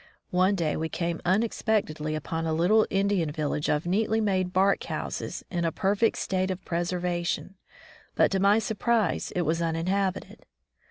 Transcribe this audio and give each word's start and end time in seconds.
One 0.31 0.55
day 0.55 0.75
we 0.75 0.89
came 0.89 1.21
unexpectedly 1.25 2.15
upon 2.15 2.47
a 2.47 2.55
little 2.55 2.87
Indian 2.89 3.29
village 3.31 3.69
of 3.69 3.85
neatly 3.85 4.19
made 4.19 4.51
bark 4.51 4.83
houses 4.85 5.45
in 5.51 5.63
a 5.63 5.71
perfect 5.71 6.17
state 6.17 6.49
of 6.49 6.65
preservation, 6.65 7.53
but 8.15 8.31
to 8.31 8.39
my 8.39 8.57
surprise 8.57 9.31
it 9.35 9.43
was 9.43 9.61
uninhabited. 9.61 10.43